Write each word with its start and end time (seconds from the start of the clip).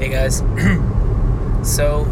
Hey 0.00 0.08
guys. 0.08 0.38
so, 1.62 2.04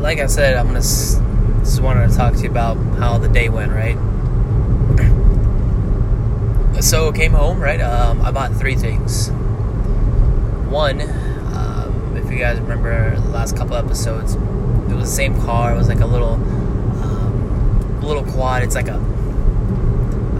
like 0.00 0.18
I 0.18 0.26
said, 0.26 0.56
I'm 0.56 0.66
gonna 0.66 0.80
s- 0.80 1.20
just 1.60 1.80
wanted 1.80 2.10
to 2.10 2.16
talk 2.16 2.34
to 2.34 2.42
you 2.42 2.50
about 2.50 2.76
how 2.98 3.18
the 3.18 3.28
day 3.28 3.48
went, 3.48 3.70
right? 3.70 3.96
So 6.82 7.12
came 7.12 7.32
home, 7.32 7.60
right? 7.60 7.80
Um, 7.80 8.20
I 8.22 8.32
bought 8.32 8.52
three 8.56 8.74
things. 8.74 9.28
One, 10.70 11.00
um, 11.02 12.16
if 12.16 12.28
you 12.32 12.38
guys 12.38 12.58
remember 12.58 13.14
the 13.14 13.28
last 13.28 13.56
couple 13.56 13.76
episodes, 13.76 14.34
it 14.34 14.40
was 14.94 15.10
the 15.10 15.16
same 15.16 15.40
car. 15.42 15.72
It 15.72 15.76
was 15.76 15.88
like 15.88 16.00
a 16.00 16.06
little, 16.06 16.34
um, 16.34 18.00
little 18.00 18.24
quad. 18.24 18.64
It's 18.64 18.74
like 18.74 18.88
a 18.88 18.96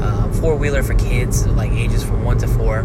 uh, 0.01 0.33
four 0.41 0.57
wheeler 0.57 0.83
for 0.83 0.95
kids, 0.95 1.47
like 1.47 1.71
ages 1.71 2.03
from 2.03 2.25
one 2.25 2.39
to 2.39 2.49
four. 2.49 2.81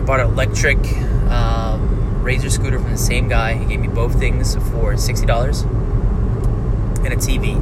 I 0.00 0.04
bought 0.04 0.18
an 0.18 0.30
electric 0.30 0.78
um, 1.32 2.22
razor 2.22 2.50
scooter 2.50 2.78
from 2.78 2.90
the 2.90 2.98
same 2.98 3.28
guy. 3.28 3.54
He 3.54 3.64
gave 3.64 3.80
me 3.80 3.88
both 3.88 4.18
things 4.18 4.54
for 4.70 4.96
sixty 4.96 5.26
dollars 5.26 5.62
and 5.62 7.08
a 7.08 7.16
TV. 7.16 7.56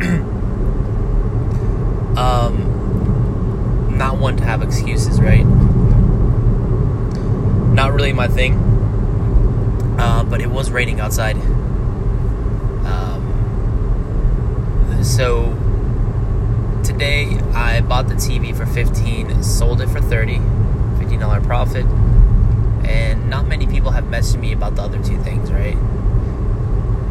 um, 2.16 3.96
not 3.96 4.18
one 4.18 4.36
to 4.36 4.44
have 4.44 4.62
excuses, 4.62 5.20
right? 5.20 5.44
Not 7.74 7.92
really 7.92 8.12
my 8.12 8.28
thing. 8.28 8.54
Uh, 9.98 10.24
but 10.24 10.40
it 10.40 10.50
was 10.50 10.70
raining 10.70 11.00
outside. 11.00 11.36
Um, 12.86 13.22
so 15.02 15.52
today 16.82 17.38
I 17.54 17.80
bought 17.82 18.08
the 18.08 18.14
TV 18.14 18.56
for 18.56 18.66
15, 18.66 19.42
sold 19.42 19.82
it 19.82 19.88
for 19.88 20.00
30, 20.00 20.38
$15 20.38 21.44
profit. 21.44 21.84
And 22.90 23.30
not 23.30 23.46
many 23.46 23.66
people 23.66 23.92
have 23.92 24.04
messaged 24.04 24.40
me 24.40 24.52
about 24.52 24.74
the 24.74 24.82
other 24.82 24.98
two 25.02 25.18
things, 25.22 25.50
right? 25.52 25.76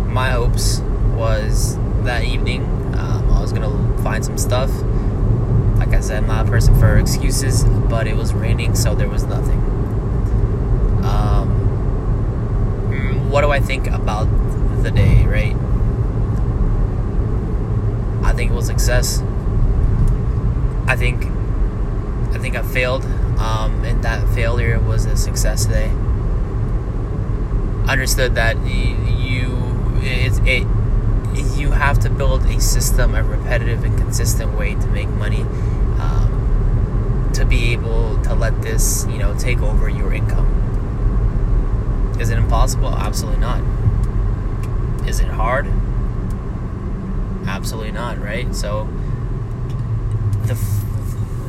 My 0.08 0.31
hopes 0.31 0.80
was 1.16 1.78
that 2.04 2.23
evening 2.23 2.64
um, 2.98 3.31
I 3.31 3.42
was 3.42 3.54
gonna 3.54 4.04
find 4.04 4.23
some 4.23 4.38
stuff. 4.38 4.70
Like 5.78 5.94
I 5.94 6.02
said, 6.02 6.23
I'm 6.23 6.28
not 6.28 6.48
a 6.48 6.50
person 6.50 6.78
for 6.80 6.98
excuses, 6.98 7.64
but 7.64 8.08
it 8.08 8.16
was 8.16 8.34
raining, 8.34 8.76
so 8.76 8.94
there 8.94 9.08
was 9.08 9.23
nothing. 9.23 9.59
Um, 11.04 11.48
what 13.30 13.42
do 13.42 13.52
I 13.52 13.59
think 13.59 13.88
about 13.88 14.26
the 14.84 14.92
day, 14.92 15.26
right? 15.26 15.56
I 18.26 18.34
think 18.34 18.52
it 18.52 18.54
was 18.54 18.66
success. 18.66 19.22
I 20.88 20.95
think 20.95 21.26
I 22.34 22.38
think 22.38 22.56
I 22.56 22.64
failed, 22.64 23.04
um, 23.40 23.84
and 23.86 24.04
that 24.04 24.28
failure 24.36 24.80
was 24.80 25.06
a 25.06 25.16
success 25.16 25.66
today. 25.66 25.90
Understood 27.88 28.36
that 28.36 28.58
you 28.68 29.58
it's 30.02 30.40
it 30.40 30.68
you 31.58 31.72
have 31.72 32.00
to 32.00 32.10
build 32.10 32.45
a 32.45 32.60
system, 32.60 33.16
a 33.16 33.23
repetitive 33.23 33.84
and 33.84 33.98
consistent 33.98 34.58
way 34.58 34.76
to 34.76 34.88
make 34.88 35.08
money, 35.10 35.42
um, 36.00 37.30
to 37.34 37.45
be 37.45 37.72
able 37.73 38.22
to 38.23 38.34
let 38.34 38.62
this 38.62 39.06
you 39.10 39.17
know 39.17 39.38
take 39.38 39.62
over 39.62 39.90
your 39.90 40.14
income. 40.14 40.58
Is 42.20 42.30
it 42.30 42.38
impossible? 42.38 42.90
Absolutely 42.90 43.40
not. 43.40 43.64
Is 45.08 45.20
it 45.20 45.30
hard? 45.30 45.67
Absolutely 47.48 47.92
not, 47.92 48.20
right? 48.20 48.54
So 48.54 48.90
the 50.44 50.56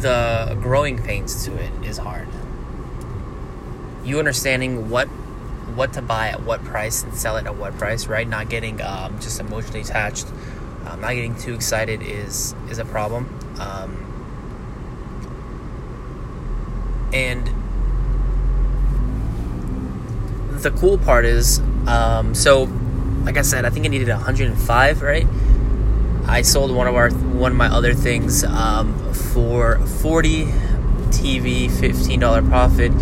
the 0.00 0.56
growing 0.60 1.02
pains 1.02 1.44
to 1.44 1.54
it 1.56 1.70
is 1.84 1.98
hard. 1.98 2.28
You 4.04 4.18
understanding 4.18 4.90
what 4.90 5.08
what 5.74 5.92
to 5.92 6.02
buy 6.02 6.28
at 6.28 6.42
what 6.42 6.64
price 6.64 7.02
and 7.02 7.14
sell 7.14 7.36
it 7.36 7.46
at 7.46 7.56
what 7.56 7.76
price, 7.78 8.06
right? 8.06 8.26
Not 8.26 8.48
getting 8.48 8.82
um, 8.82 9.20
just 9.20 9.38
emotionally 9.40 9.80
attached, 9.80 10.26
um, 10.86 11.00
not 11.00 11.12
getting 11.14 11.36
too 11.36 11.54
excited 11.54 12.02
is 12.02 12.54
is 12.70 12.78
a 12.78 12.84
problem. 12.84 13.28
Um, 13.60 14.06
and 17.12 17.46
the 20.62 20.70
cool 20.72 20.98
part 20.98 21.24
is, 21.24 21.60
um, 21.86 22.34
so 22.34 22.64
like 23.24 23.36
I 23.36 23.42
said, 23.42 23.64
I 23.64 23.70
think 23.70 23.84
I 23.84 23.88
needed 23.88 24.08
105, 24.08 25.02
right? 25.02 25.26
I 26.30 26.42
sold 26.42 26.70
one 26.70 26.86
of 26.86 26.94
our 26.94 27.10
one 27.10 27.52
of 27.52 27.58
my 27.58 27.66
other 27.66 27.92
things 27.92 28.44
um, 28.44 29.12
for 29.12 29.78
40 29.86 30.46
TV, 31.10 31.68
$15 31.68 32.48
profit, 32.48 32.92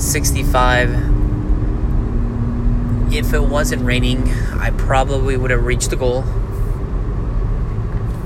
65 0.00 1.20
if 3.12 3.34
it 3.34 3.42
wasn't 3.42 3.82
raining, 3.82 4.28
I 4.54 4.70
probably 4.70 5.36
would 5.36 5.50
have 5.50 5.64
reached 5.64 5.90
the 5.90 5.96
goal. 5.96 6.22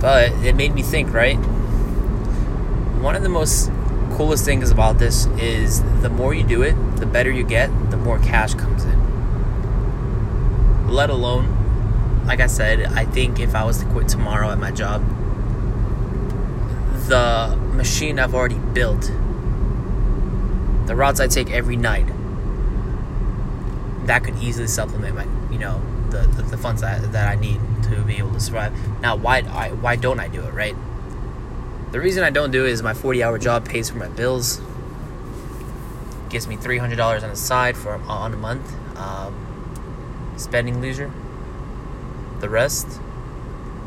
But 0.00 0.32
it 0.44 0.54
made 0.54 0.74
me 0.74 0.82
think, 0.82 1.12
right? 1.12 1.36
One 3.00 3.16
of 3.16 3.22
the 3.22 3.30
most 3.30 3.70
coolest 4.12 4.44
things 4.44 4.70
about 4.70 4.98
this 4.98 5.26
is 5.38 5.82
the 6.02 6.10
more 6.10 6.34
you 6.34 6.44
do 6.44 6.62
it, 6.62 6.74
the 6.96 7.06
better 7.06 7.30
you 7.30 7.44
get, 7.44 7.68
the 7.90 7.96
more 7.96 8.18
cash 8.18 8.52
comes 8.54 8.84
in. 8.84 9.00
Let 10.88 11.08
alone, 11.10 11.53
like 12.26 12.40
I 12.40 12.46
said, 12.46 12.86
I 12.86 13.04
think 13.04 13.38
if 13.38 13.54
I 13.54 13.64
was 13.64 13.78
to 13.78 13.86
quit 13.86 14.08
tomorrow 14.08 14.50
at 14.50 14.58
my 14.58 14.70
job, 14.70 15.02
the 17.08 17.56
machine 17.74 18.18
I've 18.18 18.34
already 18.34 18.58
built, 18.58 19.02
the 20.86 20.96
routes 20.96 21.20
I 21.20 21.26
take 21.26 21.50
every 21.50 21.76
night, 21.76 22.06
that 24.06 24.24
could 24.24 24.36
easily 24.38 24.68
supplement 24.68 25.14
my, 25.14 25.26
you 25.52 25.58
know, 25.58 25.82
the, 26.10 26.22
the, 26.22 26.42
the 26.42 26.56
funds 26.56 26.80
that, 26.80 27.12
that 27.12 27.28
I 27.28 27.40
need 27.40 27.60
to 27.84 28.02
be 28.02 28.16
able 28.16 28.32
to 28.32 28.40
survive. 28.40 28.72
Now, 29.00 29.16
why 29.16 29.40
I, 29.40 29.70
why 29.72 29.96
don't 29.96 30.20
I 30.20 30.28
do 30.28 30.42
it, 30.42 30.52
right? 30.54 30.76
The 31.92 32.00
reason 32.00 32.24
I 32.24 32.30
don't 32.30 32.50
do 32.50 32.64
it 32.64 32.70
is 32.70 32.82
my 32.82 32.94
40 32.94 33.22
hour 33.22 33.38
job 33.38 33.68
pays 33.68 33.90
for 33.90 33.98
my 33.98 34.08
bills, 34.08 34.60
gives 36.30 36.46
me 36.46 36.56
$300 36.56 37.22
on 37.22 37.30
the 37.30 37.36
side 37.36 37.76
for 37.76 37.94
on 37.94 38.34
a 38.34 38.36
month, 38.36 38.74
um, 38.96 40.34
spending 40.36 40.80
leisure. 40.80 41.12
The 42.44 42.50
rest, 42.50 43.00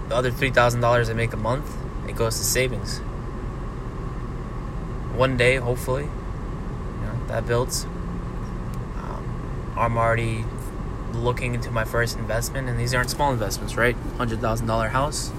the 0.10 0.16
other 0.16 0.32
$3,000 0.32 1.10
I 1.12 1.14
make 1.14 1.32
a 1.32 1.38
month, 1.38 1.78
it 2.10 2.16
goes 2.16 2.40
to 2.40 2.44
savings. 2.44 2.98
One 5.14 5.38
day, 5.38 5.58
hopefully, 5.58 6.06
you 6.06 7.06
know, 7.06 7.28
that 7.28 7.46
builds. 7.46 7.86
Um, 8.96 9.74
I'm 9.78 9.96
already 9.96 10.44
looking 11.14 11.54
into 11.54 11.70
my 11.70 11.86
first 11.86 12.18
investment, 12.18 12.68
and 12.68 12.80
these 12.80 12.96
aren't 12.96 13.12
small 13.12 13.32
investments, 13.32 13.78
right? 13.78 13.96
Hundred 14.18 14.42
thousand 14.42 14.66
dollar 14.66 14.88
house. 14.88 15.30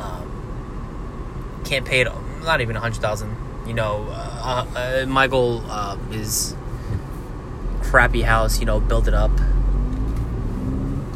Um, 0.00 1.62
can't 1.64 1.86
pay 1.86 2.02
it. 2.02 2.08
Not 2.42 2.60
even 2.60 2.76
a 2.76 2.80
hundred 2.80 3.00
thousand. 3.00 3.34
You 3.66 3.72
know, 3.72 4.06
uh, 4.10 4.66
uh, 4.76 5.06
my 5.06 5.28
goal 5.28 5.62
uh, 5.66 5.96
is 6.10 6.54
crappy 7.84 8.20
house. 8.20 8.60
You 8.60 8.66
know, 8.66 8.80
build 8.80 9.08
it 9.08 9.14
up 9.14 9.30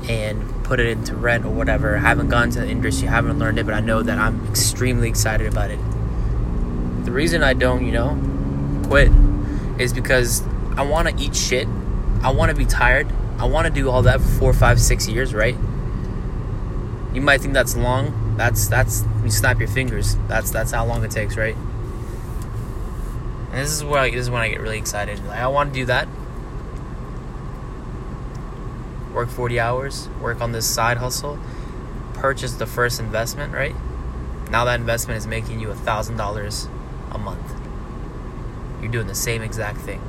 and 0.08 0.64
put 0.64 0.80
it 0.80 0.86
into 0.86 1.14
rent 1.14 1.44
or 1.44 1.50
whatever. 1.50 1.96
I 1.96 2.00
haven't 2.00 2.28
gone 2.28 2.50
to 2.50 2.60
the 2.60 2.68
industry, 2.68 3.08
haven't 3.08 3.38
learned 3.38 3.58
it, 3.58 3.66
but 3.66 3.74
I 3.74 3.80
know 3.80 4.02
that 4.02 4.18
I'm 4.18 4.46
extremely 4.48 5.08
excited 5.08 5.46
about 5.46 5.70
it. 5.70 5.78
The 7.04 7.12
reason 7.12 7.42
I 7.42 7.52
don't, 7.54 7.84
you 7.84 7.92
know, 7.92 8.18
quit 8.88 9.10
is 9.80 9.92
because 9.92 10.42
I 10.76 10.82
want 10.82 11.08
to 11.08 11.22
eat 11.22 11.36
shit. 11.36 11.68
I 12.22 12.30
want 12.30 12.50
to 12.50 12.56
be 12.56 12.64
tired. 12.64 13.08
I 13.38 13.46
want 13.46 13.66
to 13.66 13.72
do 13.72 13.90
all 13.90 14.02
that 14.02 14.20
for 14.20 14.28
four, 14.28 14.52
five, 14.52 14.80
six 14.80 15.08
years, 15.08 15.34
right? 15.34 15.56
You 17.12 17.20
might 17.20 17.40
think 17.40 17.54
that's 17.54 17.76
long. 17.76 18.36
That's 18.36 18.68
that's 18.68 19.04
you 19.22 19.30
snap 19.30 19.58
your 19.58 19.68
fingers. 19.68 20.16
That's 20.28 20.50
that's 20.50 20.70
how 20.70 20.86
long 20.86 21.04
it 21.04 21.10
takes, 21.10 21.36
right? 21.36 21.56
And 23.50 23.60
this 23.60 23.70
is 23.70 23.84
where 23.84 24.00
I, 24.00 24.10
this 24.10 24.20
is 24.20 24.30
when 24.30 24.40
I 24.40 24.48
get 24.48 24.60
really 24.60 24.78
excited. 24.78 25.22
Like 25.26 25.38
I 25.38 25.48
want 25.48 25.74
to 25.74 25.80
do 25.80 25.84
that. 25.86 26.08
Work 29.12 29.28
40 29.28 29.60
hours, 29.60 30.08
work 30.20 30.40
on 30.40 30.52
this 30.52 30.66
side 30.66 30.96
hustle, 30.96 31.38
purchase 32.14 32.54
the 32.54 32.66
first 32.66 33.00
investment, 33.00 33.52
right? 33.52 33.74
Now 34.50 34.64
that 34.64 34.80
investment 34.80 35.18
is 35.18 35.26
making 35.26 35.60
you 35.60 35.70
a 35.70 35.74
thousand 35.74 36.16
dollars 36.16 36.68
a 37.10 37.18
month. 37.18 37.52
You're 38.80 38.90
doing 38.90 39.06
the 39.06 39.14
same 39.14 39.42
exact 39.42 39.78
thing. 39.78 40.00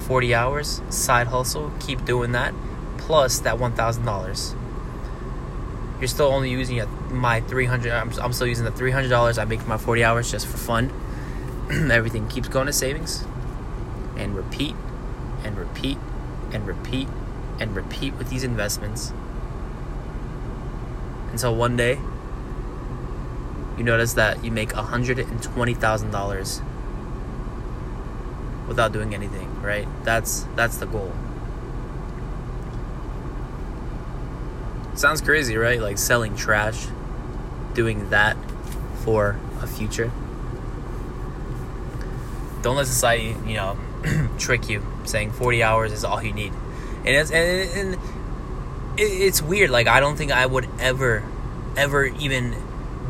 40 0.00 0.34
hours, 0.34 0.82
side 0.90 1.28
hustle, 1.28 1.72
keep 1.80 2.04
doing 2.04 2.32
that, 2.32 2.54
plus 2.98 3.38
that 3.40 3.56
$1,000. 3.56 4.54
You're 5.98 6.08
still 6.08 6.26
only 6.26 6.50
using 6.50 6.82
my 7.10 7.40
300 7.40 7.92
I'm, 7.92 8.12
I'm 8.20 8.32
still 8.32 8.46
using 8.46 8.64
the 8.64 8.70
$300 8.70 9.38
I 9.38 9.44
make 9.44 9.60
for 9.60 9.68
my 9.68 9.78
40 9.78 10.04
hours 10.04 10.30
just 10.30 10.46
for 10.46 10.56
fun. 10.56 10.92
Everything 11.90 12.28
keeps 12.28 12.48
going 12.48 12.66
to 12.66 12.72
savings 12.72 13.24
and 14.16 14.36
repeat 14.36 14.76
and 15.42 15.56
repeat 15.56 15.98
and 16.52 16.66
repeat 16.66 17.08
and 17.60 17.74
repeat 17.76 18.14
with 18.14 18.30
these 18.30 18.44
investments 18.44 19.12
until 21.30 21.54
one 21.54 21.76
day 21.76 21.98
you 23.76 23.84
notice 23.84 24.14
that 24.14 24.44
you 24.44 24.50
make 24.52 24.70
$120,000 24.70 26.62
without 28.68 28.92
doing 28.92 29.14
anything, 29.14 29.60
right? 29.62 29.86
That's 30.04 30.46
that's 30.54 30.76
the 30.76 30.86
goal. 30.86 31.12
Sounds 34.94 35.20
crazy, 35.20 35.56
right? 35.56 35.80
Like 35.80 35.98
selling 35.98 36.36
trash, 36.36 36.86
doing 37.74 38.10
that 38.10 38.36
for 39.02 39.38
a 39.60 39.66
future. 39.66 40.12
Don't 42.62 42.76
let 42.76 42.86
society, 42.86 43.36
you 43.46 43.54
know, 43.54 43.76
trick 44.38 44.68
you 44.68 44.86
saying 45.04 45.32
40 45.32 45.62
hours 45.62 45.92
is 45.92 46.04
all 46.04 46.22
you 46.22 46.32
need. 46.32 46.52
And 47.06 47.08
it's 47.08 47.30
and, 47.30 47.96
and 47.96 48.00
it's 48.96 49.42
weird. 49.42 49.70
Like 49.70 49.86
I 49.86 50.00
don't 50.00 50.16
think 50.16 50.32
I 50.32 50.46
would 50.46 50.68
ever 50.78 51.22
ever 51.76 52.06
even 52.06 52.54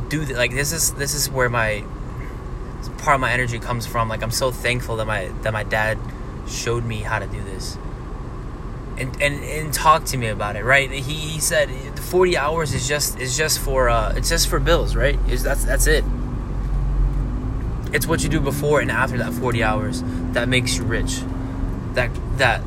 do 0.09 0.25
that. 0.25 0.37
Like 0.37 0.53
this 0.53 0.73
is 0.73 0.95
this 0.95 1.15
is 1.15 1.31
where 1.31 1.49
my 1.49 1.85
part 2.99 3.15
of 3.15 3.21
my 3.21 3.33
energy 3.33 3.59
comes 3.59 3.87
from. 3.87 4.09
Like 4.09 4.23
I'm 4.23 4.31
so 4.31 4.51
thankful 4.51 4.97
that 4.97 5.07
my 5.07 5.27
that 5.43 5.53
my 5.53 5.63
dad 5.63 5.99
showed 6.49 6.85
me 6.85 6.99
how 6.99 7.19
to 7.19 7.27
do 7.27 7.43
this. 7.43 7.79
And, 8.97 9.21
and, 9.21 9.43
and 9.43 9.75
talk 9.75 10.05
to 10.07 10.17
me 10.17 10.29
about 10.29 10.55
it, 10.55 10.63
right? 10.63 10.89
He, 10.89 11.01
he 11.01 11.41
said 11.41 11.69
40 11.99 12.37
hours 12.37 12.73
is 12.73 12.87
just 12.87 13.19
is 13.19 13.37
just 13.37 13.59
for 13.59 13.89
uh, 13.89 14.15
it's 14.17 14.29
just 14.29 14.49
for 14.49 14.61
bills, 14.61 14.95
right? 14.95 15.19
Is 15.29 15.43
that's 15.43 15.65
that's 15.65 15.87
it. 15.87 16.05
It's 17.93 18.07
what 18.07 18.23
you 18.23 18.29
do 18.29 18.41
before 18.41 18.81
and 18.81 18.91
after 18.91 19.19
that 19.19 19.33
40 19.33 19.63
hours 19.63 20.03
that 20.33 20.49
makes 20.49 20.77
you 20.77 20.85
rich. 20.85 21.23
That 21.95 22.11
that 22.39 22.63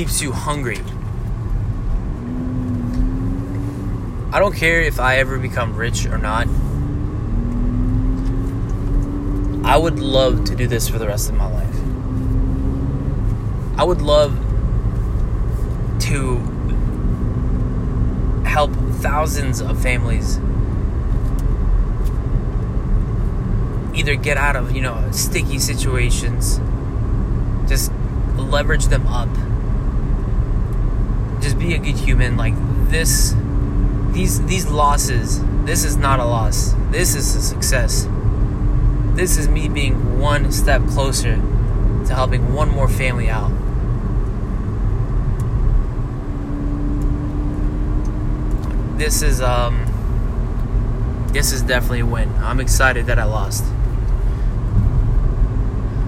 keeps 0.00 0.22
you 0.22 0.32
hungry. 0.32 0.78
I 4.32 4.38
don't 4.38 4.56
care 4.56 4.80
if 4.80 4.98
I 4.98 5.18
ever 5.18 5.38
become 5.38 5.76
rich 5.76 6.06
or 6.06 6.16
not. 6.16 6.46
I 9.62 9.76
would 9.76 9.98
love 9.98 10.44
to 10.44 10.56
do 10.56 10.66
this 10.66 10.88
for 10.88 10.98
the 10.98 11.06
rest 11.06 11.28
of 11.28 11.34
my 11.34 11.52
life. 11.52 11.76
I 13.78 13.84
would 13.84 14.00
love 14.00 14.32
to 16.06 16.38
help 18.46 18.72
thousands 19.02 19.60
of 19.60 19.82
families 19.82 20.38
either 23.94 24.14
get 24.14 24.38
out 24.38 24.56
of, 24.56 24.74
you 24.74 24.80
know, 24.80 25.06
sticky 25.10 25.58
situations, 25.58 26.58
just 27.68 27.92
leverage 28.38 28.86
them 28.86 29.06
up. 29.06 29.28
Just 31.40 31.58
be 31.58 31.74
a 31.74 31.78
good 31.78 31.96
human 31.96 32.36
like 32.36 32.54
this 32.90 33.34
these 34.12 34.44
these 34.46 34.66
losses, 34.66 35.40
this 35.64 35.84
is 35.84 35.96
not 35.96 36.20
a 36.20 36.24
loss. 36.24 36.74
This 36.90 37.14
is 37.14 37.34
a 37.36 37.40
success. 37.40 38.08
This 39.14 39.36
is 39.36 39.48
me 39.48 39.68
being 39.68 40.18
one 40.18 40.50
step 40.52 40.84
closer 40.88 41.36
to 41.36 42.14
helping 42.14 42.52
one 42.52 42.70
more 42.70 42.88
family 42.88 43.28
out. 43.28 43.50
This 48.98 49.22
is 49.22 49.40
um 49.40 49.86
this 51.32 51.52
is 51.52 51.62
definitely 51.62 52.00
a 52.00 52.06
win. 52.06 52.28
I'm 52.38 52.60
excited 52.60 53.06
that 53.06 53.18
I 53.18 53.24
lost. 53.24 53.64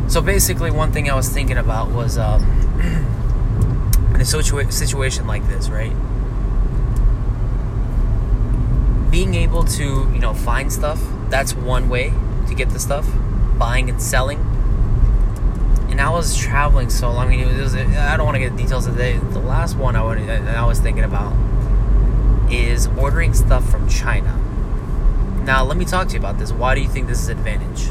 So 0.09 0.21
basically, 0.21 0.71
one 0.71 0.93
thing 0.93 1.09
I 1.09 1.15
was 1.15 1.29
thinking 1.29 1.57
about 1.57 1.91
was 1.91 2.19
um, 2.19 2.43
a 4.23 4.25
situa- 4.25 4.73
situation 4.73 5.27
like 5.27 5.47
this, 5.49 5.69
right? 5.69 5.95
being 9.13 9.35
able 9.35 9.63
to 9.63 10.11
you 10.15 10.19
know 10.19 10.33
find 10.33 10.73
stuff 10.73 10.99
that's 11.29 11.55
one 11.55 11.89
way 11.89 12.13
to 12.49 12.55
get 12.55 12.71
the 12.71 12.81
stuff. 12.81 13.07
Buying 13.59 13.89
and 13.89 14.03
selling. 14.03 14.39
And 15.91 16.01
i 16.01 16.09
was 16.09 16.37
traveling 16.37 16.89
so 16.89 17.13
long 17.13 17.29
I, 17.29 17.31
mean, 17.37 17.41
it 17.41 17.61
was, 17.61 17.75
I 17.75 18.17
don't 18.17 18.25
want 18.25 18.37
to 18.37 18.41
get 18.41 18.57
details 18.57 18.87
today 18.87 19.19
the 19.19 19.39
last 19.39 19.77
one 19.77 19.95
I, 19.95 20.03
I 20.57 20.65
was 20.65 20.81
thinking 20.81 21.05
about 21.05 21.35
is 22.51 22.87
ordering 22.99 23.35
stuff 23.35 23.69
from 23.71 23.89
china. 23.89 24.39
Now 25.45 25.65
let 25.65 25.77
me 25.77 25.85
talk 25.85 26.09
to 26.09 26.15
you 26.15 26.19
about 26.19 26.39
this. 26.39 26.51
Why 26.51 26.75
do 26.75 26.81
you 26.81 26.89
think 26.89 27.09
this 27.09 27.21
is 27.21 27.29
advantage? 27.29 27.87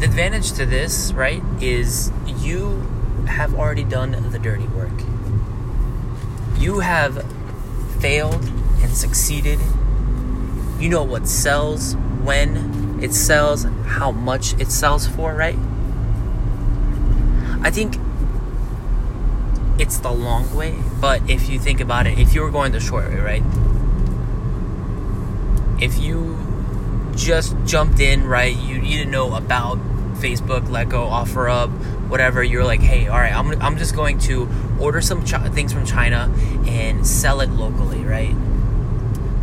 The 0.00 0.04
advantage 0.04 0.52
to 0.52 0.66
this 0.66 1.12
right 1.14 1.42
is 1.60 2.12
you 2.26 2.86
have 3.28 3.54
already 3.54 3.84
done 3.84 4.30
the 4.30 4.38
dirty 4.38 4.66
work 4.68 4.92
you 6.58 6.80
have 6.80 7.24
failed 8.00 8.44
and 8.82 8.90
succeeded. 8.94 9.58
You 10.78 10.88
know 10.88 11.02
what 11.02 11.28
sells, 11.28 11.94
when 12.22 13.00
it 13.02 13.14
sells, 13.14 13.64
how 13.86 14.10
much 14.10 14.54
it 14.60 14.70
sells 14.70 15.06
for, 15.06 15.34
right? 15.34 15.56
I 17.62 17.70
think 17.70 17.96
it's 19.78 19.98
the 19.98 20.10
long 20.10 20.52
way, 20.54 20.76
but 21.00 21.28
if 21.30 21.48
you 21.48 21.58
think 21.58 21.80
about 21.80 22.06
it, 22.06 22.18
if 22.18 22.34
you 22.34 22.42
were 22.42 22.50
going 22.50 22.72
the 22.72 22.80
short 22.80 23.08
way, 23.08 23.20
right? 23.20 23.42
If 25.80 25.98
you 25.98 26.36
just 27.14 27.56
jumped 27.64 28.00
in, 28.00 28.26
right? 28.26 28.54
You, 28.54 28.76
you 28.76 28.98
didn't 28.98 29.12
know 29.12 29.34
about 29.34 29.78
Facebook, 30.14 30.66
Letgo, 30.66 31.08
OfferUp, 31.08 31.70
whatever. 32.08 32.42
You're 32.42 32.64
like, 32.64 32.80
hey, 32.80 33.06
all 33.08 33.18
right, 33.18 33.32
I'm, 33.32 33.60
I'm 33.62 33.78
just 33.78 33.94
going 33.94 34.18
to 34.20 34.48
order 34.80 35.00
some 35.00 35.24
ch- 35.24 35.34
things 35.52 35.72
from 35.72 35.84
China 35.86 36.32
and 36.66 37.06
sell 37.06 37.40
it 37.40 37.50
locally, 37.50 38.04
right? 38.04 38.34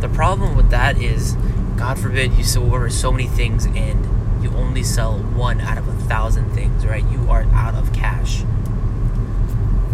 The 0.00 0.08
problem 0.08 0.56
with 0.56 0.70
that 0.70 1.00
is, 1.00 1.34
God 1.76 1.98
forbid, 1.98 2.32
you 2.34 2.44
still 2.44 2.70
order 2.70 2.90
so 2.90 3.10
many 3.10 3.26
things 3.26 3.66
and 3.66 4.42
you 4.42 4.50
only 4.50 4.82
sell 4.82 5.18
one 5.18 5.60
out 5.60 5.78
of 5.78 5.88
a 5.88 5.92
thousand 6.04 6.50
things, 6.52 6.84
right? 6.86 7.04
You 7.10 7.30
are 7.30 7.42
out 7.52 7.74
of 7.74 7.92
cash. 7.92 8.42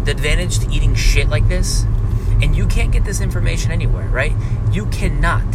The 0.03 0.11
advantage 0.11 0.59
to 0.59 0.69
eating 0.71 0.95
shit 0.95 1.29
like 1.29 1.47
this, 1.47 1.83
and 2.41 2.55
you 2.55 2.67
can't 2.67 2.91
get 2.91 3.05
this 3.05 3.21
information 3.21 3.71
anywhere, 3.71 4.07
right? 4.09 4.33
You 4.71 4.85
cannot. 4.87 5.45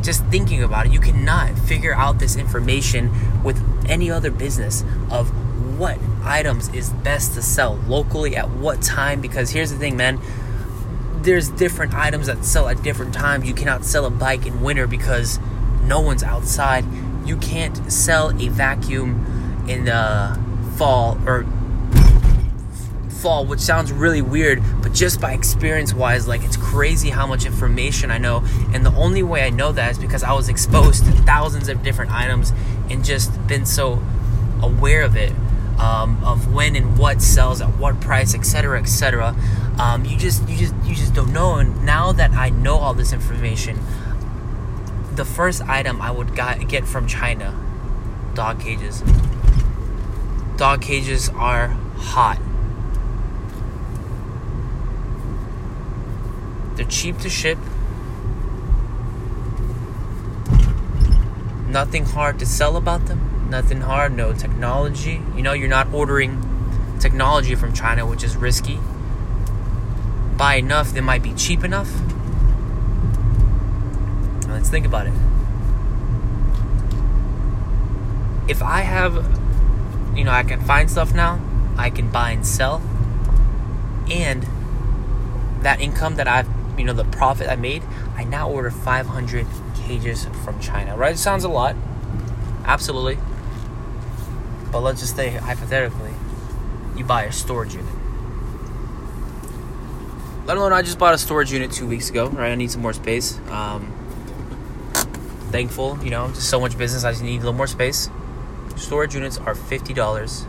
Just 0.00 0.24
thinking 0.26 0.62
about 0.62 0.86
it, 0.86 0.92
you 0.92 1.00
cannot 1.00 1.58
figure 1.58 1.94
out 1.94 2.18
this 2.18 2.36
information 2.36 3.42
with 3.42 3.60
any 3.88 4.10
other 4.10 4.30
business 4.30 4.84
of 5.10 5.32
what 5.78 5.98
items 6.22 6.68
is 6.70 6.90
best 6.90 7.34
to 7.34 7.42
sell 7.42 7.76
locally 7.86 8.36
at 8.36 8.48
what 8.50 8.80
time 8.82 9.20
because 9.20 9.50
here's 9.50 9.70
the 9.70 9.78
thing 9.78 9.96
man 9.96 10.20
there's 11.22 11.48
different 11.50 11.94
items 11.94 12.26
that 12.26 12.44
sell 12.44 12.68
at 12.68 12.82
different 12.82 13.14
times. 13.14 13.46
You 13.46 13.54
cannot 13.54 13.84
sell 13.84 14.04
a 14.04 14.10
bike 14.10 14.46
in 14.46 14.60
winter 14.60 14.86
because 14.86 15.38
no 15.84 16.00
one's 16.00 16.22
outside. 16.22 16.84
You 17.24 17.36
can't 17.36 17.92
sell 17.92 18.30
a 18.30 18.48
vacuum 18.48 19.64
in 19.68 19.84
the 19.84 20.38
fall 20.76 21.18
or 21.26 21.46
fall, 23.20 23.46
which 23.46 23.60
sounds 23.60 23.92
really 23.92 24.22
weird, 24.22 24.60
but 24.82 24.92
just 24.92 25.20
by 25.20 25.32
experience 25.32 25.94
wise, 25.94 26.26
like 26.26 26.42
it's 26.42 26.56
crazy 26.56 27.10
how 27.10 27.26
much 27.26 27.46
information 27.46 28.10
I 28.10 28.18
know. 28.18 28.44
And 28.72 28.84
the 28.84 28.92
only 28.94 29.22
way 29.22 29.44
I 29.44 29.50
know 29.50 29.70
that 29.72 29.92
is 29.92 29.98
because 29.98 30.24
I 30.24 30.32
was 30.32 30.48
exposed 30.48 31.04
to 31.04 31.12
thousands 31.12 31.68
of 31.68 31.82
different 31.82 32.10
items 32.10 32.52
and 32.90 33.04
just 33.04 33.46
been 33.46 33.64
so 33.64 34.02
aware 34.60 35.02
of 35.02 35.16
it 35.16 35.32
um, 35.82 36.22
of 36.22 36.54
when 36.54 36.76
and 36.76 36.96
what 36.96 37.20
sells 37.20 37.60
at 37.60 37.68
what 37.76 38.00
price, 38.00 38.34
etc., 38.36 38.80
etc. 38.80 39.34
Um, 39.80 40.04
you 40.04 40.16
just 40.16 40.48
you 40.48 40.56
just 40.56 40.74
you 40.84 40.94
just 40.94 41.12
don't 41.12 41.32
know. 41.32 41.56
And 41.56 41.84
now 41.84 42.12
that 42.12 42.30
I 42.30 42.50
know 42.50 42.76
all 42.76 42.94
this 42.94 43.12
information, 43.12 43.80
the 45.12 45.24
first 45.24 45.60
item 45.62 46.00
I 46.00 46.12
would 46.12 46.36
get 46.36 46.86
from 46.86 47.08
China, 47.08 47.58
dog 48.34 48.60
cages. 48.60 49.02
Dog 50.56 50.82
cages 50.82 51.28
are 51.30 51.68
hot. 51.96 52.38
They're 56.76 56.86
cheap 56.86 57.18
to 57.18 57.28
ship. 57.28 57.58
Nothing 61.66 62.04
hard 62.04 62.38
to 62.38 62.46
sell 62.46 62.76
about 62.76 63.06
them 63.06 63.41
nothing 63.52 63.82
hard, 63.82 64.16
no 64.16 64.32
technology. 64.32 65.22
You 65.36 65.42
know, 65.42 65.52
you're 65.52 65.68
not 65.68 65.92
ordering 65.92 66.42
technology 66.98 67.54
from 67.54 67.72
China, 67.72 68.04
which 68.04 68.24
is 68.24 68.34
risky. 68.34 68.80
Buy 70.36 70.56
enough 70.56 70.92
that 70.94 71.02
might 71.02 71.22
be 71.22 71.32
cheap 71.34 71.62
enough. 71.62 71.92
let's 74.48 74.68
think 74.68 74.86
about 74.86 75.06
it. 75.06 75.12
If 78.48 78.62
I 78.62 78.80
have, 78.80 79.14
you 80.16 80.24
know, 80.24 80.32
I 80.32 80.42
can 80.42 80.60
find 80.60 80.90
stuff 80.90 81.14
now, 81.14 81.40
I 81.76 81.90
can 81.90 82.10
buy 82.10 82.30
and 82.32 82.46
sell, 82.46 82.82
and 84.10 84.46
that 85.62 85.80
income 85.80 86.16
that 86.16 86.26
I've, 86.26 86.48
you 86.78 86.84
know, 86.84 86.92
the 86.92 87.04
profit 87.04 87.48
I 87.48 87.56
made, 87.56 87.82
I 88.16 88.24
now 88.24 88.50
order 88.50 88.70
500 88.70 89.46
cages 89.86 90.26
from 90.44 90.58
China. 90.60 90.96
Right? 90.96 91.14
It 91.14 91.18
sounds 91.18 91.44
a 91.44 91.48
lot. 91.48 91.76
Absolutely. 92.64 93.18
But 94.72 94.80
let's 94.80 95.00
just 95.00 95.14
say 95.14 95.28
hypothetically, 95.28 96.14
you 96.96 97.04
buy 97.04 97.24
a 97.24 97.32
storage 97.32 97.74
unit. 97.74 97.94
Let 100.46 100.56
alone, 100.56 100.72
I 100.72 100.82
just 100.82 100.98
bought 100.98 101.14
a 101.14 101.18
storage 101.18 101.52
unit 101.52 101.70
two 101.70 101.86
weeks 101.86 102.10
ago. 102.10 102.28
Right, 102.28 102.50
I 102.50 102.54
need 102.54 102.70
some 102.70 102.80
more 102.80 102.94
space. 102.94 103.38
Um, 103.50 103.92
thankful, 105.50 106.02
you 106.02 106.10
know, 106.10 106.28
just 106.28 106.48
so 106.48 106.58
much 106.58 106.76
business. 106.78 107.04
I 107.04 107.12
just 107.12 107.22
need 107.22 107.36
a 107.36 107.38
little 107.38 107.52
more 107.52 107.66
space. 107.66 108.08
storage 108.76 109.14
units 109.14 109.36
are 109.36 109.54
$50 109.54 110.46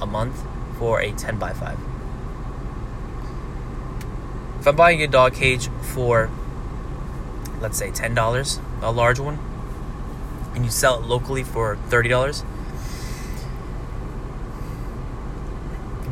a 0.00 0.06
month 0.06 0.44
for 0.78 1.00
a 1.00 1.10
10 1.12 1.38
by 1.38 1.54
5. 1.54 1.78
If 4.60 4.68
I'm 4.68 4.76
buying 4.76 5.02
a 5.02 5.08
dog 5.08 5.34
cage 5.34 5.68
for, 5.94 6.30
let's 7.60 7.78
say, 7.78 7.90
$10, 7.90 8.60
a 8.82 8.92
large 8.92 9.18
one, 9.18 9.38
and 10.54 10.64
you 10.64 10.70
sell 10.70 11.00
it 11.00 11.06
locally 11.06 11.42
for 11.42 11.76
$30, 11.88 12.44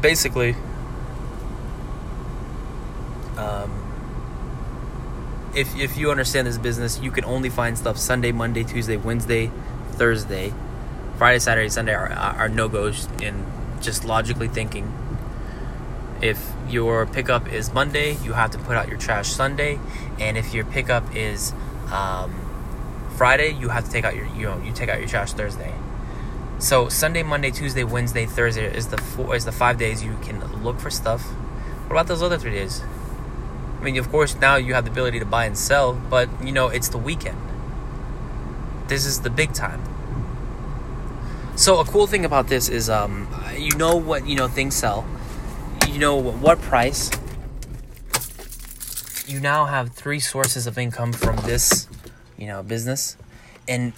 basically, 0.00 0.56
um, 3.36 3.70
if, 5.54 5.74
if 5.76 5.96
you 5.96 6.10
understand 6.10 6.46
this 6.46 6.58
business, 6.58 7.00
you 7.00 7.10
can 7.10 7.24
only 7.24 7.48
find 7.48 7.76
stuff 7.76 7.98
Sunday, 7.98 8.32
Monday, 8.32 8.64
Tuesday, 8.64 8.96
Wednesday, 8.96 9.50
Thursday. 9.92 10.52
Friday, 11.16 11.38
Saturday, 11.38 11.68
Sunday 11.68 11.92
are, 11.92 12.10
are 12.10 12.48
no 12.48 12.68
goes 12.68 13.06
in 13.20 13.44
just 13.80 14.04
logically 14.04 14.48
thinking. 14.48 14.90
If 16.22 16.52
your 16.68 17.06
pickup 17.06 17.50
is 17.52 17.72
Monday, 17.72 18.16
you 18.22 18.32
have 18.32 18.50
to 18.52 18.58
put 18.58 18.76
out 18.76 18.88
your 18.88 18.98
trash 18.98 19.28
Sunday, 19.28 19.78
and 20.18 20.36
if 20.36 20.54
your 20.54 20.64
pickup 20.64 21.14
is 21.16 21.52
um, 21.92 22.34
Friday, 23.16 23.50
you 23.50 23.68
have 23.68 23.84
to 23.84 23.90
take 23.90 24.04
out 24.04 24.16
your 24.16 24.26
you 24.26 24.44
know 24.44 24.62
you 24.62 24.72
take 24.72 24.88
out 24.88 24.98
your 24.98 25.08
trash 25.08 25.32
Thursday. 25.32 25.74
So 26.60 26.90
Sunday, 26.90 27.22
Monday, 27.22 27.50
Tuesday, 27.50 27.84
Wednesday, 27.84 28.26
Thursday 28.26 28.66
is 28.66 28.88
the 28.88 28.98
four 28.98 29.34
is 29.34 29.46
the 29.46 29.52
five 29.52 29.78
days 29.78 30.04
you 30.04 30.18
can 30.20 30.40
look 30.62 30.78
for 30.78 30.90
stuff. 30.90 31.22
What 31.22 31.92
about 31.92 32.06
those 32.06 32.22
other 32.22 32.36
three 32.36 32.50
days? 32.50 32.82
I 33.80 33.82
mean, 33.82 33.96
of 33.96 34.10
course, 34.10 34.36
now 34.36 34.56
you 34.56 34.74
have 34.74 34.84
the 34.84 34.90
ability 34.90 35.20
to 35.20 35.24
buy 35.24 35.46
and 35.46 35.56
sell, 35.56 35.94
but 35.94 36.28
you 36.44 36.52
know 36.52 36.68
it's 36.68 36.90
the 36.90 36.98
weekend. 36.98 37.38
This 38.88 39.06
is 39.06 39.22
the 39.22 39.30
big 39.30 39.54
time. 39.54 39.82
So 41.56 41.80
a 41.80 41.84
cool 41.86 42.06
thing 42.06 42.26
about 42.26 42.48
this 42.48 42.68
is, 42.68 42.90
um, 42.90 43.26
you 43.56 43.74
know 43.76 43.96
what 43.96 44.26
you 44.26 44.36
know 44.36 44.46
things 44.46 44.76
sell. 44.76 45.06
You 45.88 45.98
know 45.98 46.16
what 46.16 46.60
price. 46.60 47.10
You 49.26 49.40
now 49.40 49.64
have 49.64 49.92
three 49.92 50.20
sources 50.20 50.66
of 50.66 50.76
income 50.76 51.14
from 51.14 51.36
this, 51.36 51.88
you 52.36 52.46
know, 52.46 52.62
business, 52.62 53.16
and 53.66 53.94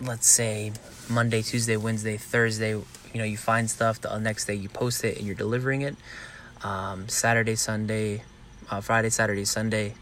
let's 0.00 0.26
say 0.26 0.72
Monday, 1.08 1.42
Tuesday, 1.42 1.76
Wednesday, 1.76 2.16
Thursday, 2.16 2.70
you 2.70 2.84
know, 3.14 3.24
you 3.24 3.36
find 3.36 3.70
stuff. 3.70 4.00
The 4.00 4.18
next 4.18 4.44
day 4.46 4.54
you 4.54 4.68
post 4.68 5.04
it 5.04 5.18
and 5.18 5.26
you're 5.26 5.34
delivering 5.34 5.82
it. 5.82 5.96
Um, 6.62 7.08
Saturday, 7.08 7.54
Sunday, 7.54 8.22
uh, 8.70 8.80
Friday, 8.80 9.10
Saturday, 9.10 9.44
Sunday. 9.44 9.94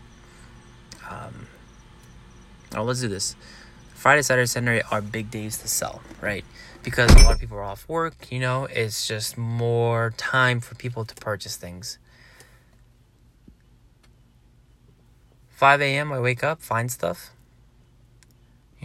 Um, 1.09 1.47
oh, 2.75 2.83
let's 2.83 3.01
do 3.01 3.09
this. 3.09 3.37
Friday, 3.95 4.23
Saturday, 4.23 4.47
Sunday 4.47 4.83
are 4.91 5.01
big 5.01 5.31
days 5.31 5.59
to 5.59 5.69
sell, 5.69 6.03
right? 6.21 6.45
Because 6.83 7.11
a 7.15 7.25
lot 7.25 7.35
of 7.35 7.41
people 7.41 7.57
are 7.57 7.63
off 7.63 7.89
work, 7.89 8.31
you 8.31 8.39
know, 8.39 8.67
it's 8.67 9.09
just 9.09 9.37
more 9.37 10.13
time 10.17 10.61
for 10.61 10.75
people 10.77 11.05
to 11.05 11.15
purchase 11.17 11.57
things. 11.57 11.99
5 15.51 15.81
a.m., 15.81 16.13
I 16.13 16.21
wake 16.21 16.45
up, 16.45 16.61
find 16.61 16.93
stuff, 16.93 17.31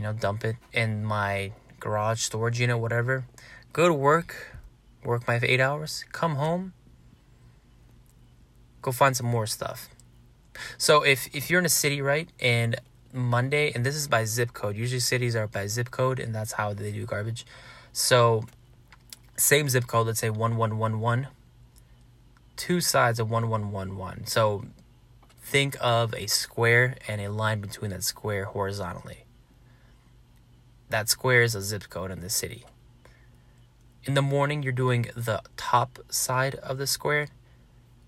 you 0.01 0.07
know, 0.07 0.13
dump 0.13 0.43
it 0.43 0.55
in 0.73 1.05
my 1.05 1.51
garage, 1.79 2.23
storage 2.23 2.59
unit, 2.59 2.79
whatever. 2.79 3.27
Go 3.71 3.87
to 3.87 3.93
work, 3.93 4.57
work 5.03 5.27
my 5.27 5.39
eight 5.43 5.59
hours, 5.59 6.05
come 6.11 6.37
home, 6.37 6.73
go 8.81 8.91
find 8.91 9.15
some 9.15 9.27
more 9.27 9.45
stuff. 9.45 9.89
So 10.79 11.03
if 11.03 11.29
if 11.35 11.51
you're 11.51 11.59
in 11.59 11.67
a 11.67 11.77
city, 11.83 12.01
right, 12.01 12.27
and 12.39 12.81
Monday, 13.13 13.71
and 13.75 13.85
this 13.85 13.95
is 13.95 14.07
by 14.07 14.25
zip 14.25 14.53
code. 14.53 14.75
Usually 14.75 14.99
cities 14.99 15.35
are 15.35 15.45
by 15.45 15.67
zip 15.67 15.91
code, 15.91 16.19
and 16.19 16.33
that's 16.33 16.53
how 16.53 16.73
they 16.73 16.91
do 16.91 17.05
garbage. 17.05 17.45
So, 17.93 18.45
same 19.37 19.69
zip 19.69 19.85
code, 19.85 20.07
let's 20.07 20.19
say 20.19 20.31
1111, 20.31 21.27
two 22.55 22.81
sides 22.81 23.19
of 23.19 23.29
1111. 23.29 24.25
So, 24.25 24.65
think 25.43 25.77
of 25.79 26.15
a 26.15 26.25
square 26.25 26.95
and 27.07 27.21
a 27.21 27.31
line 27.31 27.61
between 27.61 27.91
that 27.91 28.03
square 28.03 28.45
horizontally. 28.45 29.25
That 30.91 31.07
square 31.07 31.41
is 31.41 31.55
a 31.55 31.61
zip 31.61 31.87
code 31.89 32.11
in 32.11 32.19
the 32.19 32.29
city. 32.29 32.65
In 34.03 34.13
the 34.13 34.21
morning, 34.21 34.61
you're 34.61 34.73
doing 34.73 35.09
the 35.15 35.41
top 35.55 35.99
side 36.09 36.55
of 36.55 36.77
the 36.77 36.85
square. 36.85 37.29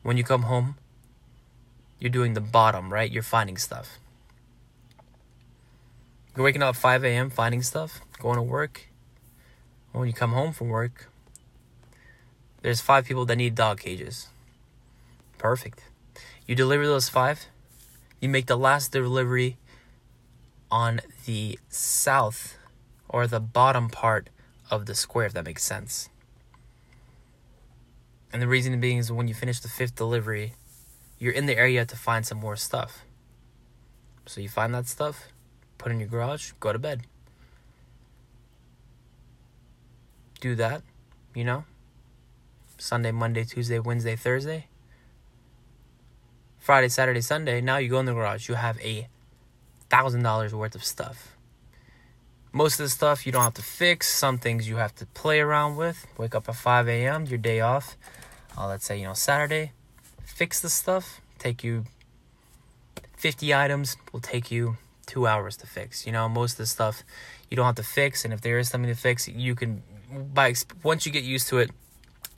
When 0.01 0.17
you 0.17 0.25
come 0.25 0.43
home, 0.43 0.75
you're 1.97 2.09
doing 2.09 2.33
the 2.33 2.41
bottom, 2.41 2.91
right? 2.91 3.09
You're 3.09 3.23
finding 3.23 3.55
stuff. 3.55 3.99
You're 6.35 6.43
waking 6.43 6.61
up 6.61 6.75
at 6.75 6.81
5 6.81 7.05
a.m., 7.05 7.29
finding 7.29 7.61
stuff, 7.61 8.01
going 8.19 8.35
to 8.35 8.41
work. 8.41 8.89
When 9.93 10.07
you 10.07 10.13
come 10.13 10.33
home 10.33 10.51
from 10.51 10.67
work, 10.67 11.09
there's 12.63 12.81
five 12.81 13.05
people 13.05 13.25
that 13.27 13.37
need 13.37 13.55
dog 13.55 13.79
cages. 13.79 14.27
Perfect. 15.37 15.85
You 16.45 16.55
deliver 16.55 16.85
those 16.85 17.07
five, 17.07 17.45
you 18.19 18.27
make 18.27 18.47
the 18.47 18.57
last 18.57 18.91
delivery 18.91 19.55
on 20.69 20.99
the 21.25 21.57
south 21.69 22.57
or 23.13 23.27
the 23.27 23.39
bottom 23.39 23.89
part 23.89 24.29
of 24.71 24.87
the 24.87 24.95
square, 24.95 25.27
if 25.27 25.33
that 25.33 25.45
makes 25.45 25.63
sense. 25.63 26.09
And 28.33 28.41
the 28.41 28.47
reason 28.47 28.77
being 28.81 28.97
is 28.97 29.11
when 29.11 29.27
you 29.27 29.35
finish 29.35 29.59
the 29.59 29.69
fifth 29.69 29.95
delivery, 29.95 30.53
you're 31.19 31.31
in 31.31 31.45
the 31.45 31.55
area 31.55 31.85
to 31.85 31.95
find 31.95 32.25
some 32.25 32.39
more 32.39 32.55
stuff. 32.55 33.05
So 34.25 34.41
you 34.41 34.49
find 34.49 34.73
that 34.73 34.87
stuff, 34.87 35.27
put 35.77 35.91
in 35.91 35.99
your 35.99 36.09
garage, 36.09 36.53
go 36.59 36.73
to 36.73 36.79
bed. 36.79 37.03
Do 40.41 40.55
that, 40.55 40.81
you 41.35 41.43
know? 41.43 41.65
Sunday, 42.79 43.11
Monday, 43.11 43.43
Tuesday, 43.43 43.77
Wednesday, 43.77 44.15
Thursday. 44.15 44.65
Friday, 46.57 46.89
Saturday, 46.89 47.21
Sunday, 47.21 47.61
now 47.61 47.77
you 47.77 47.89
go 47.89 47.99
in 47.99 48.05
the 48.05 48.13
garage, 48.13 48.49
you 48.49 48.55
have 48.55 48.79
a 48.81 49.07
thousand 49.89 50.23
dollars 50.23 50.55
worth 50.55 50.73
of 50.73 50.83
stuff. 50.83 51.32
Most 52.55 52.79
of 52.79 52.85
the 52.85 52.89
stuff 52.89 53.25
you 53.25 53.31
don't 53.31 53.41
have 53.41 53.55
to 53.55 53.63
fix, 53.63 54.07
some 54.07 54.37
things 54.37 54.69
you 54.69 54.75
have 54.75 54.93
to 54.95 55.07
play 55.07 55.39
around 55.39 55.75
with. 55.75 56.05
Wake 56.19 56.35
up 56.35 56.47
at 56.47 56.55
5 56.55 56.87
a.m., 56.87 57.25
your 57.25 57.39
day 57.39 57.61
off. 57.61 57.97
Uh, 58.55 58.67
let's 58.67 58.85
say, 58.85 58.99
you 58.99 59.05
know, 59.05 59.15
Saturday, 59.15 59.71
fix 60.23 60.61
the 60.61 60.69
stuff, 60.69 61.19
take 61.39 61.63
you 61.63 61.85
50 63.17 63.55
items, 63.55 63.97
will 64.11 64.19
take 64.19 64.51
you 64.51 64.77
two 65.07 65.25
hours 65.25 65.57
to 65.57 65.65
fix. 65.65 66.05
You 66.05 66.11
know, 66.11 66.29
most 66.29 66.51
of 66.53 66.57
the 66.57 66.65
stuff 66.67 67.03
you 67.49 67.57
don't 67.57 67.65
have 67.65 67.75
to 67.75 67.83
fix, 67.83 68.23
and 68.23 68.31
if 68.31 68.41
there 68.41 68.59
is 68.59 68.69
something 68.69 68.93
to 68.93 68.99
fix, 68.99 69.27
you 69.27 69.55
can 69.55 69.81
by 70.33 70.53
once 70.83 71.07
you 71.07 71.11
get 71.11 71.23
used 71.23 71.47
to 71.49 71.57
it. 71.57 71.71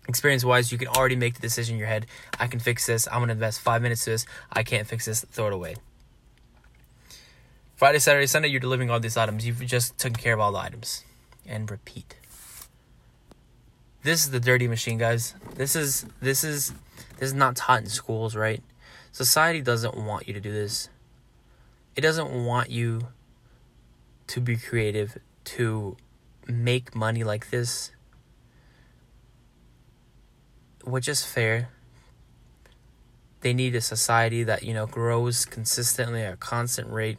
Experience 0.08 0.46
wise, 0.46 0.72
you 0.72 0.78
can 0.78 0.88
already 0.88 1.16
make 1.16 1.34
the 1.34 1.42
decision 1.42 1.76
in 1.76 1.80
your 1.80 1.88
head. 1.88 2.06
I 2.40 2.48
can 2.48 2.60
fix 2.60 2.86
this. 2.86 3.08
I'm 3.12 3.20
gonna 3.20 3.34
invest 3.34 3.60
five 3.60 3.82
minutes 3.82 4.06
to 4.06 4.12
this. 4.12 4.26
I 4.54 4.64
can't 4.64 4.88
fix 4.88 5.06
this. 5.06 5.26
Throw 5.32 5.48
it 5.48 5.54
away. 5.54 5.76
Friday, 7.76 8.00
Saturday, 8.00 8.26
Sunday, 8.26 8.48
you're 8.50 8.60
delivering 8.60 8.90
all 8.90 9.00
these 9.00 9.18
items. 9.18 9.46
You've 9.46 9.60
just 9.66 9.98
taken 9.98 10.16
care 10.16 10.34
of 10.34 10.40
all 10.40 10.52
the 10.52 10.60
items. 10.60 11.04
And 11.46 11.70
repeat. 11.70 12.16
This 14.04 14.26
is 14.26 14.32
the 14.32 14.40
dirty 14.40 14.68
machine, 14.68 14.98
guys. 14.98 15.36
This 15.56 15.76
is 15.76 16.06
this 16.22 16.44
is 16.44 16.74
this 17.18 17.30
is 17.30 17.34
not 17.34 17.56
taught 17.56 17.82
in 17.82 17.88
schools, 17.88 18.36
right? 18.36 18.64
Society 19.12 19.62
doesn't 19.62 19.96
want 19.96 20.28
you 20.28 20.34
to 20.34 20.40
do 20.40 20.52
this 20.52 20.90
it 21.96 22.02
doesn't 22.02 22.32
want 22.46 22.70
you 22.70 23.08
to 24.28 24.42
be 24.42 24.58
creative 24.58 25.18
to 25.46 25.96
make 26.48 26.96
money 26.96 27.24
like 27.24 27.50
this 27.50 27.92
which 30.84 31.08
is 31.08 31.24
fair 31.24 31.70
they 33.42 33.54
need 33.54 33.76
a 33.76 33.82
society 33.82 34.44
that 34.44 34.64
you 34.64 34.74
know 34.74 34.86
grows 34.86 35.46
consistently 35.46 36.22
at 36.22 36.34
a 36.34 36.38
constant 36.38 36.92
rate 36.92 37.18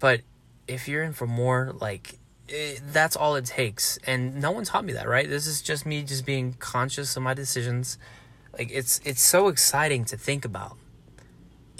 but 0.00 0.22
if 0.66 0.88
you're 0.88 1.04
in 1.04 1.12
for 1.12 1.26
more 1.26 1.72
like 1.80 2.14
it, 2.48 2.78
eh, 2.78 2.80
that's 2.92 3.14
all 3.14 3.36
it 3.36 3.44
takes 3.44 3.98
and 4.06 4.40
no 4.40 4.50
one 4.50 4.64
taught 4.64 4.84
me 4.84 4.92
that 4.92 5.08
right 5.08 5.28
this 5.28 5.46
is 5.46 5.62
just 5.62 5.86
me 5.86 6.02
just 6.02 6.26
being 6.26 6.54
conscious 6.54 7.16
of 7.16 7.22
my 7.22 7.34
decisions 7.34 7.96
like 8.52 8.70
it's 8.72 9.00
it's 9.04 9.22
so 9.22 9.46
exciting 9.46 10.04
to 10.04 10.16
think 10.16 10.44
about 10.44 10.76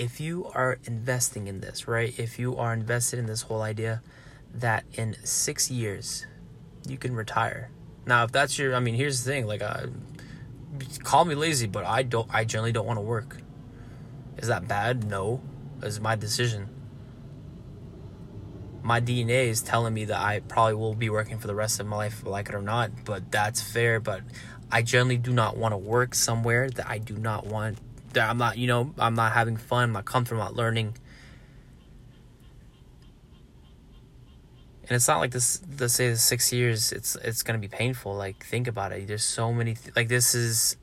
if 0.00 0.19
you 0.19 0.50
are 0.55 0.79
investing 0.87 1.47
in 1.47 1.61
this, 1.61 1.87
right? 1.87 2.19
If 2.19 2.39
you 2.39 2.57
are 2.57 2.73
invested 2.73 3.19
in 3.19 3.27
this 3.27 3.43
whole 3.43 3.61
idea 3.61 4.00
that 4.55 4.85
in 4.95 5.15
six 5.25 5.71
years 5.71 6.27
you 6.89 6.97
can 6.97 7.15
retire. 7.15 7.71
Now, 8.07 8.25
if 8.25 8.33
that's 8.33 8.59
your, 8.59 8.75
I 8.75 8.81
mean, 8.81 8.95
here's 8.95 9.23
the 9.23 9.31
thing, 9.31 9.47
like, 9.47 9.61
uh, 9.61 9.89
call 11.03 11.27
me 11.27 11.35
lazy, 11.35 11.67
but 11.67 11.85
I 11.85 12.03
don't, 12.03 12.27
I 12.33 12.47
generally 12.47 12.73
don't 12.73 12.87
want 12.87 12.97
to 12.97 13.03
work. 13.03 13.43
Is 14.39 14.49
that 14.49 14.67
bad? 14.67 15.05
No, 15.05 15.43
it's 15.83 16.00
my 16.00 16.17
decision. 16.17 16.71
My 18.82 19.00
DNA 19.00 19.49
is 19.49 19.62
telling 19.62 19.94
me 19.94 20.06
that 20.06 20.18
I 20.20 20.40
probably 20.40 20.75
will 20.75 20.94
be 20.94 21.10
working 21.10 21.38
for 21.38 21.46
the 21.46 21.54
rest 21.54 21.80
of 21.80 21.87
my 21.87 21.96
life, 21.96 22.25
like 22.25 22.49
it 22.49 22.54
or 22.54 22.62
not, 22.62 22.90
but 23.04 23.30
that's 23.30 23.60
fair. 23.62 24.00
But 24.00 24.22
I 24.72 24.82
generally 24.82 25.18
do 25.18 25.32
not 25.32 25.56
want 25.56 25.72
to 25.72 25.78
work 25.78 26.14
somewhere 26.14 26.70
that 26.70 26.88
I 26.88 26.99
do 26.99 27.16
not 27.16 27.46
want 27.46 27.78
that 28.12 28.28
I'm 28.28 28.38
not, 28.38 28.58
you 28.58 28.66
know, 28.66 28.92
I'm 28.99 29.14
not 29.14 29.32
having 29.32 29.56
fun, 29.56 29.84
I'm 29.84 29.92
not 29.92 30.04
comfortable, 30.04 30.42
I'm 30.42 30.49
not 30.49 30.56
learning. 30.56 30.94
and 34.90 34.96
it's 34.96 35.06
not 35.06 35.18
like 35.18 35.30
this 35.30 35.62
let's 35.78 35.94
say 35.94 36.10
the 36.10 36.16
six 36.16 36.52
years 36.52 36.90
it's 36.90 37.14
it's 37.16 37.44
gonna 37.44 37.60
be 37.60 37.68
painful 37.68 38.12
like 38.14 38.44
think 38.44 38.66
about 38.66 38.90
it 38.90 39.06
there's 39.06 39.25
so 39.25 39.52
many 39.52 39.75
th- 39.75 39.94
like 39.94 40.08
this 40.08 40.34
is 40.34 40.76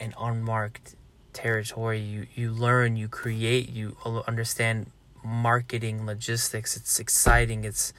an 0.00 0.12
unmarked 0.18 0.96
territory 1.32 2.00
you 2.00 2.26
you 2.34 2.50
learn 2.50 2.96
you 2.96 3.06
create 3.06 3.68
you 3.70 3.96
uh, 4.04 4.20
understand 4.26 4.90
marketing 5.24 6.06
logistics 6.06 6.76
it's 6.76 6.98
exciting 6.98 7.64
it's 7.64 7.92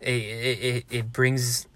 it 0.00 0.08
it, 0.10 0.84
it 0.90 1.12
brings 1.12 1.66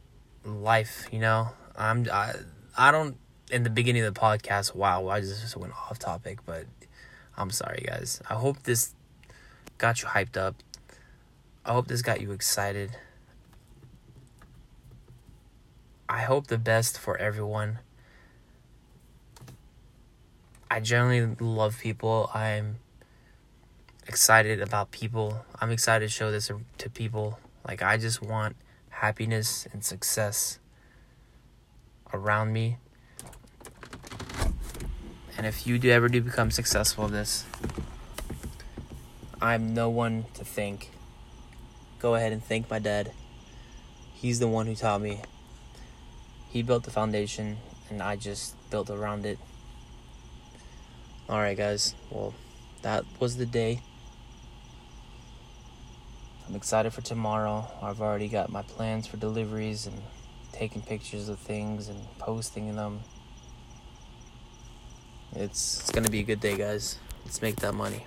life 0.44 1.06
you 1.12 1.18
know 1.18 1.48
i'm 1.76 2.06
i 2.12 2.32
i 2.76 2.90
don't 2.90 3.16
in 3.50 3.62
the 3.62 3.70
beginning 3.70 4.02
of 4.02 4.12
the 4.14 4.20
podcast 4.20 4.74
wow 4.74 5.08
i 5.08 5.20
just 5.20 5.56
went 5.56 5.72
off 5.72 5.98
topic 5.98 6.38
but 6.46 6.64
i'm 7.36 7.50
sorry 7.50 7.84
guys 7.86 8.20
i 8.30 8.34
hope 8.34 8.62
this 8.62 8.94
got 9.78 10.02
you 10.02 10.08
hyped 10.08 10.36
up 10.36 10.54
I 11.66 11.72
hope 11.72 11.88
this 11.88 12.00
got 12.00 12.20
you 12.20 12.30
excited. 12.30 12.96
I 16.08 16.22
hope 16.22 16.46
the 16.46 16.58
best 16.58 16.96
for 16.96 17.16
everyone. 17.16 17.80
I 20.70 20.78
generally 20.78 21.34
love 21.40 21.80
people. 21.80 22.30
I'm 22.32 22.76
excited 24.06 24.60
about 24.60 24.90
people. 24.90 25.44
I'm 25.60 25.70
excited 25.70 26.06
to 26.06 26.12
show 26.12 26.30
this 26.30 26.50
to 26.78 26.90
people. 26.90 27.38
Like, 27.66 27.82
I 27.82 27.96
just 27.96 28.22
want 28.22 28.56
happiness 28.90 29.66
and 29.72 29.84
success 29.84 30.58
around 32.12 32.52
me. 32.52 32.78
And 35.36 35.46
if 35.46 35.66
you 35.66 35.78
do 35.78 35.90
ever 35.90 36.08
do 36.08 36.20
become 36.22 36.50
successful 36.50 37.08
this, 37.08 37.44
I'm 39.40 39.74
no 39.74 39.90
one 39.90 40.24
to 40.34 40.44
thank 40.44 40.90
go 41.98 42.14
ahead 42.14 42.32
and 42.32 42.44
thank 42.44 42.70
my 42.70 42.78
dad. 42.78 43.12
He's 44.14 44.38
the 44.38 44.48
one 44.48 44.66
who 44.66 44.74
taught 44.74 45.00
me. 45.00 45.22
He 46.50 46.62
built 46.62 46.84
the 46.84 46.90
foundation, 46.90 47.58
and 47.90 48.02
I 48.02 48.16
just 48.16 48.54
built 48.70 48.90
around 48.90 49.26
it. 49.26 49.38
Alright, 51.28 51.56
guys. 51.56 51.94
Well, 52.10 52.34
that 52.82 53.04
was 53.18 53.36
the 53.36 53.46
day. 53.46 53.82
I'm 56.48 56.54
excited 56.54 56.92
for 56.92 57.00
tomorrow. 57.00 57.66
I've 57.82 58.00
already 58.00 58.28
got 58.28 58.50
my 58.50 58.62
plans 58.62 59.06
for 59.06 59.16
deliveries 59.16 59.86
and 59.86 60.00
taking 60.52 60.80
pictures 60.80 61.28
of 61.28 61.38
things 61.40 61.88
and 61.88 62.00
posting 62.18 62.74
them. 62.76 63.00
It's, 65.34 65.80
it's 65.80 65.90
gonna 65.90 66.08
be 66.08 66.20
a 66.20 66.22
good 66.22 66.40
day, 66.40 66.56
guys. 66.56 66.98
Let's 67.24 67.42
make 67.42 67.56
that 67.56 67.74
money. 67.74 68.06